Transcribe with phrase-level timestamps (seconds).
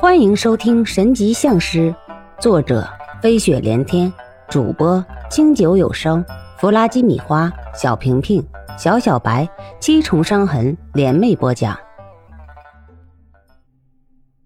[0.00, 1.92] 欢迎收听《神级相师》，
[2.40, 2.88] 作者
[3.20, 4.10] 飞雪连天，
[4.48, 6.24] 主播清酒有声，
[6.56, 8.40] 弗拉基米花，小平平，
[8.78, 9.48] 小小白，
[9.80, 11.76] 七重伤痕联袂播讲。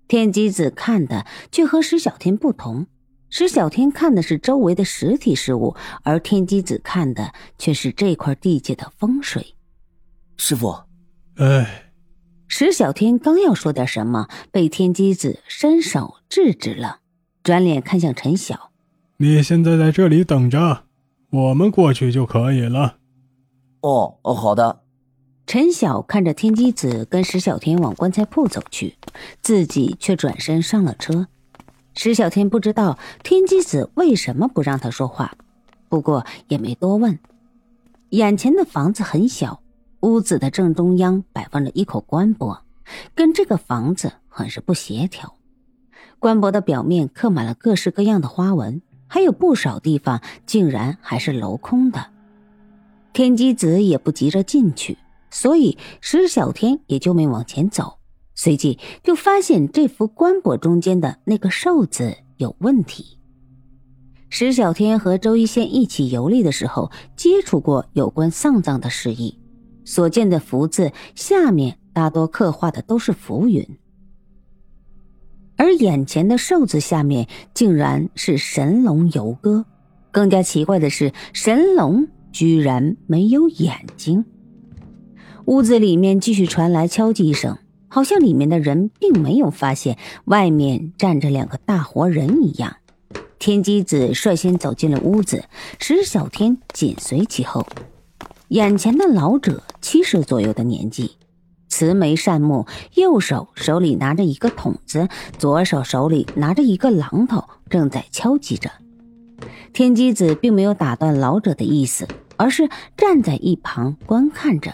[0.08, 2.86] 天机子看的却和石小天不同，
[3.28, 9.54] 石小天看的是周围的实体事物，而天机子看的却是这块地界的风水。
[10.38, 10.74] 师傅，
[11.36, 11.91] 哎。
[12.54, 16.98] 石小天刚要说点什么，被天机子伸手制止了，
[17.42, 18.70] 转脸看向陈晓
[19.16, 20.84] ：“你现在在这里等着，
[21.30, 22.98] 我们过去就可以了。
[23.80, 24.82] ”“哦哦，好的。”
[25.46, 28.98] 陈晓看着天机子跟石小天往棺材铺走去，
[29.40, 31.28] 自己却转身上了车。
[31.94, 35.34] 石小天不知道天机子为什么不让他说话，
[35.88, 37.18] 不过也没多问。
[38.10, 39.62] 眼前的房子很小。
[40.02, 42.58] 屋子的正中央摆放着一口棺椁，
[43.14, 45.36] 跟这个房子很是不协调。
[46.18, 52.06] 棺椁的表面刻满了各式各样的花纹，还有不少地方竟然还是镂空的。
[53.12, 54.98] 天机子也不急着进去，
[55.30, 57.98] 所以石小天也就没往前走。
[58.34, 63.18] 随即就发现这幅棺椁中间的那个寿字有问题。
[64.30, 69.38] 石小天和周一仙一起游历的时候，接触过有关丧葬的事宜。
[69.84, 73.66] 所见的福字下面大多刻画的都是浮云，
[75.56, 79.66] 而眼前的寿字下面竟然是神龙游歌。
[80.10, 84.24] 更加奇怪的是，神龙居然没有眼睛。
[85.46, 92.76] 屋子里面继续传来敲击声，好像里面的人并没有发现外面站着两个大活人一样。
[93.38, 95.44] 天机子率先走进了屋子，
[95.80, 97.66] 石小天紧随其后。
[98.52, 101.16] 眼前的老者七十左右的年纪，
[101.70, 108.70] 慈眉善目，右手手里拿着一个筒子，左手手里拿着一个榔头，正在敲击着。
[109.72, 112.06] 天机子并没有打断老者的意思，
[112.36, 114.70] 而是站在一旁观看着。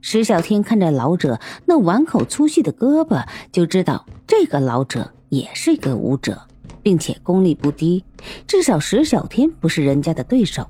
[0.00, 6.42] 石小天看着老者那碗口粗细的胳膊，就知道这个老者也是一个武者，
[6.82, 8.02] 并且功力不低，
[8.48, 10.68] 至少石小天不是人家的对手。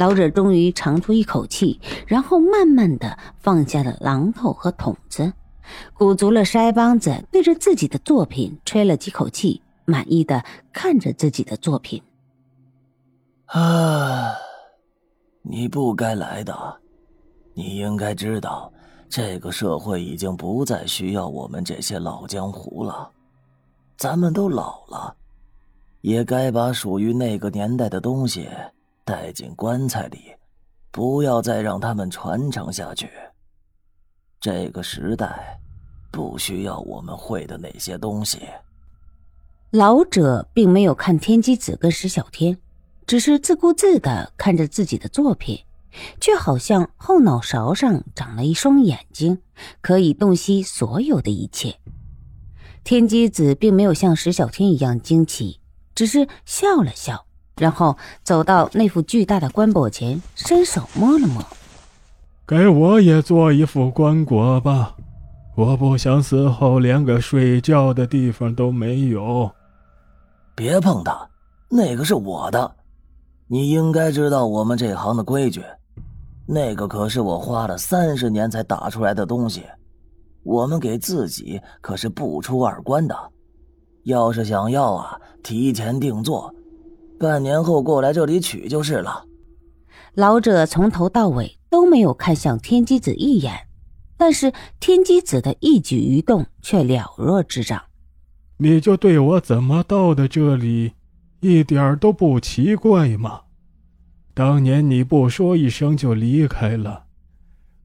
[0.00, 5.30] 老者终于长出一口气，然后慢慢的放下了榔头和筒子，
[5.92, 12.02] 鼓足了腮帮子，对着自己的作品吹了几口气，满意的看着自己的作品。
[13.44, 14.32] 啊，
[15.42, 16.80] 你不该来的，
[17.52, 18.72] 你应该知道，
[19.06, 23.10] 这个社会已经不再需要我们这些老江湖了，
[23.98, 25.14] 咱们都老了，
[26.00, 28.48] 也该把属于那个年代的东西。
[29.10, 30.32] 带进棺材里，
[30.92, 33.10] 不要再让他们传承下去。
[34.40, 35.58] 这个时代
[36.12, 38.38] 不需要我们会的那些东西。
[39.72, 42.56] 老者并没有看天机子跟石小天，
[43.04, 45.58] 只是自顾自的看着自己的作品，
[46.20, 49.42] 却好像后脑勺上长了一双眼睛，
[49.80, 51.80] 可以洞悉所有的一切。
[52.84, 55.58] 天机子并没有像石小天一样惊奇，
[55.96, 57.26] 只是笑了笑。
[57.60, 57.94] 然后
[58.24, 61.44] 走到那副巨大的棺椁前，伸手摸了摸。
[62.46, 64.96] 给我也做一副棺椁吧，
[65.54, 69.50] 我不想死后连个睡觉的地方都没有。
[70.54, 71.28] 别碰它，
[71.68, 72.74] 那个是我的。
[73.46, 75.62] 你应该知道我们这行的规矩，
[76.46, 79.64] 那个可是我花了三十年才打出来的东西，
[80.44, 83.14] 我们给自己可是不出二关的。
[84.04, 86.52] 要是想要啊，提前定做。
[87.20, 89.26] 半年后过来这里取就是了。
[90.14, 93.66] 老者从头到尾都没有看向天机子一眼，
[94.16, 94.50] 但是
[94.80, 97.82] 天机子的一举一动却了若指掌。
[98.56, 100.92] 你就对我怎么到的这里，
[101.40, 103.42] 一点都不奇怪吗？
[104.32, 107.04] 当年你不说一声就离开了，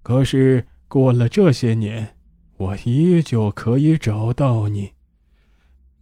[0.02, 2.16] 可是过了这些年，
[2.56, 4.92] 我依旧可以找到你。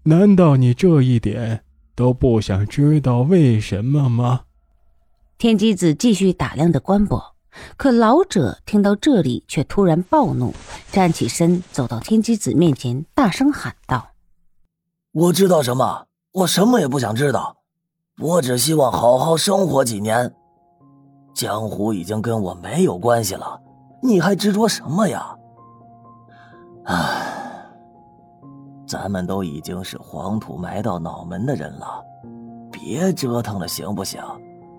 [0.04, 1.63] 难道你这一点？
[1.96, 4.42] 都不想知道为什么吗？
[5.38, 7.36] 天机子继续打量着关博，
[7.76, 10.54] 可老者听到这里，却突然暴怒，
[10.92, 14.12] 站起身走到天机子面前，大声喊道
[15.12, 16.08] ：“我知道什么？
[16.32, 17.58] 我什么也不想知道，
[18.20, 20.34] 我只希望好好生活几年。
[21.36, 23.60] 江湖已经跟我没有关系了，
[24.02, 25.36] 你还执着什么呀？”
[26.86, 27.33] 唉。
[28.86, 32.04] 咱们都已经是黄土埋到脑门的人了，
[32.72, 34.22] 别折腾了，行不行？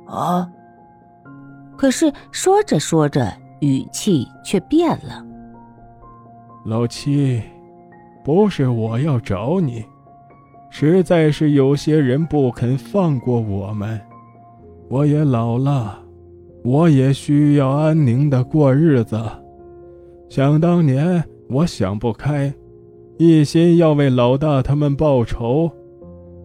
[0.07, 0.49] 啊！
[1.77, 5.25] 可是说着说着，语气却变了。
[6.65, 7.43] 老七，
[8.23, 9.85] 不是我要找你，
[10.71, 14.01] 实在是有些人不肯放过我们。
[14.89, 15.99] 我也老了，
[16.63, 19.19] 我也需要安宁的过日子。
[20.29, 22.53] 想当年，我想不开，
[23.17, 25.71] 一心要为老大他们报仇。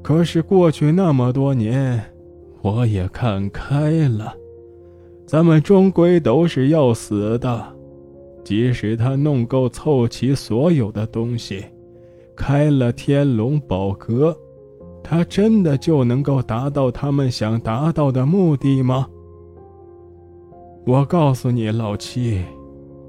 [0.02, 2.02] 可是过去那么多年，
[2.62, 4.34] 我也看开了。
[5.26, 7.62] 咱们终归都是要死的。
[8.44, 11.66] 即使他弄够凑齐所有的东西，
[12.36, 14.36] 开了天龙宝阁，
[15.04, 19.08] 他真的就能够达到他们想达到的目的吗？
[20.88, 22.42] 我告诉你，老七，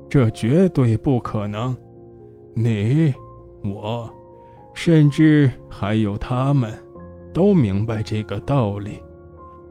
[0.08, 1.74] 这绝对不可能。
[2.52, 3.14] 你、
[3.62, 4.08] 我，
[4.74, 6.72] 甚至还有他们，
[7.32, 8.98] 都明白这个道理，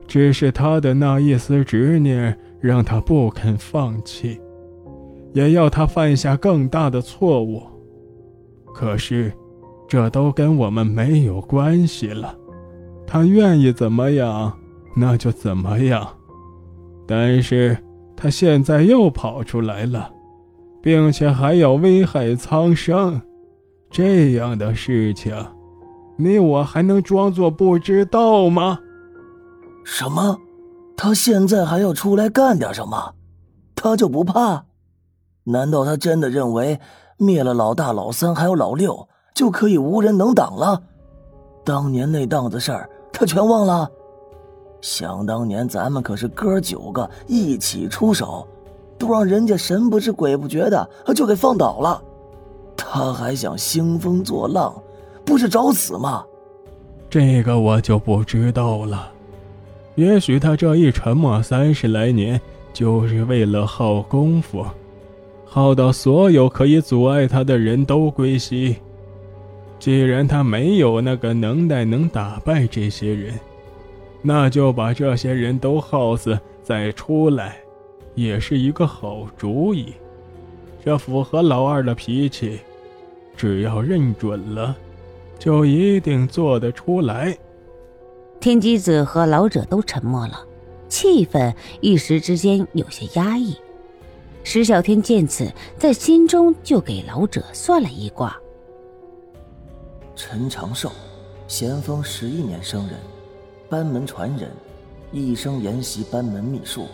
[0.08, 4.40] 只是他的那一丝执念让他不肯放弃。
[5.34, 7.62] 也要他犯下更大的错误，
[8.74, 9.32] 可是，
[9.88, 12.36] 这都跟我们没有关系了。
[13.06, 14.52] 他愿意怎么样，
[14.96, 16.08] 那就怎么样。
[17.08, 17.78] 但是
[18.16, 20.12] 他现在又跑出来了，
[20.82, 23.22] 并且还要危害苍生，
[23.92, 25.36] 这样的事情，
[26.18, 28.80] 你我还能装作不知道吗？
[29.84, 30.38] 什么？
[30.96, 33.14] 他现在还要出来干点什么？
[33.74, 34.66] 他就不怕？
[35.46, 36.80] 难道他真的认为
[37.18, 40.84] 灭了老大、老三还有老六就可以无人能挡了？
[41.64, 43.90] 当年那档子事儿他全忘了？
[44.82, 48.48] 想当年咱们可是哥九个一起出手，
[48.98, 52.02] 都让人家神不知鬼不觉的就给放倒了，
[52.92, 54.74] 他还想兴风作浪，
[55.24, 56.26] 不是找死吗？
[57.08, 59.12] 这个我就不知道了。
[59.94, 62.42] 也许他这一沉默三十来年，
[62.74, 64.66] 就是为了耗功夫。
[65.46, 68.78] 耗到所有可以阻碍他的人都归西。
[69.78, 73.40] 既然他没有那个能耐能打败这些人，
[74.22, 77.58] 那就把这些人都耗死再出来，
[78.16, 79.94] 也是一个好主意。
[80.84, 82.60] 这符合老二的脾气，
[83.40, 84.76] 只要认准了，
[85.40, 87.38] 就一定做得出来。
[88.38, 90.46] 天机子和老者都沉默了，
[90.90, 93.56] 气氛一时之间有些压抑。
[94.44, 98.38] 石小天见此，在心中就给老者算了一卦。
[100.18, 100.92] 陈长寿，
[101.48, 103.00] 咸丰十一年生人，
[103.70, 104.52] 班门传人，
[105.14, 106.88] 一生研习班门秘术。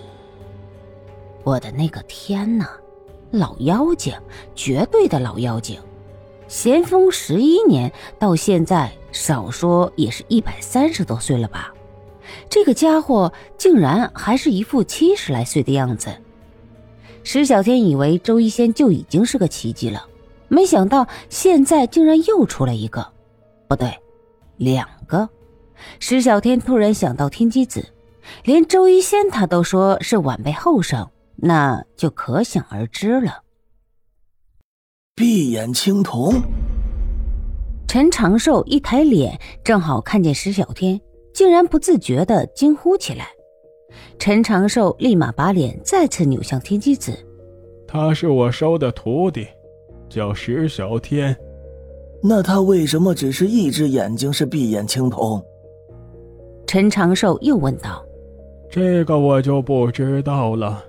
[1.44, 2.70] 我的那个天哪！
[3.32, 4.14] 老妖精，
[4.54, 5.82] 绝对的老妖精！
[6.48, 11.74] 咸丰十一年到现在，少说也是一百三十多岁了吧？
[12.50, 16.10] 这个家伙竟然还是一副七十来岁的样子。
[17.24, 20.06] 石小天以为周一仙就已经是个奇迹了，
[20.48, 23.08] 没想到现在竟然又出来一个，
[23.68, 23.98] 不对，
[24.58, 25.28] 两个。
[26.00, 27.84] 石小天突然想到天机子，
[28.44, 33.42] 连周一仙他都说是晚辈后生，那就可想而知了。
[35.18, 36.34] 闭眼青铜，
[37.88, 41.00] 陈长寿一抬脸，正好看见石小天，
[41.34, 43.30] 竟然不自觉的惊呼起来。
[44.20, 47.18] 陈长寿立马把脸再次扭向天机子，
[47.88, 49.48] 他是我收的徒弟，
[50.10, 51.34] 叫石小天。
[52.22, 55.42] 那他为什么只是一只眼睛是闭眼青铜？
[56.68, 58.06] 陈长寿又问道
[58.70, 60.84] ：“这个我就不知道了，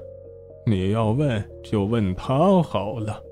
[0.67, 3.23] 你要问就问他好了。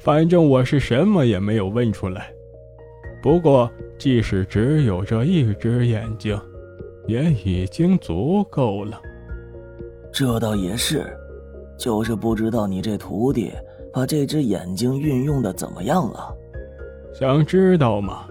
[0.00, 2.32] 反正我是什么也没有问出来。
[3.22, 6.36] 不过，即使只有这一只眼睛。”
[7.06, 9.00] 也已经足够了。
[10.12, 11.04] 这倒也是，
[11.76, 13.50] 就是不知道你这徒弟
[13.92, 16.32] 把这只眼睛运用的怎么样了。
[17.12, 18.26] 想知道吗？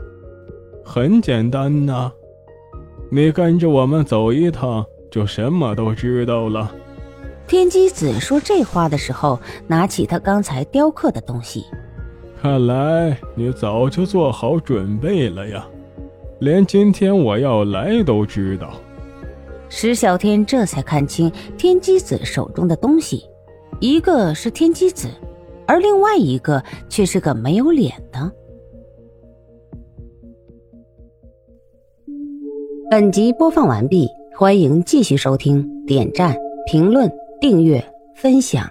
[0.85, 2.09] 很简单呐，
[3.11, 6.73] 你跟着我们走一趟，就什么都知道了。
[7.49, 11.65] 天机子说这话的时候，拿起他刚才雕刻的东西。
[12.39, 15.67] 看来你早就做好准备了呀。
[16.41, 18.73] 连今天我要来都知道，
[19.67, 23.25] 石小天这才看清天机子手中的东西，
[23.79, 25.09] 一个是天机子，
[25.65, 28.31] 而另外一个却是个没有脸的。
[32.91, 36.37] 本集播放完毕，欢迎继续收听，点赞、
[36.67, 37.83] 评论、订阅、
[38.15, 38.69] 分享。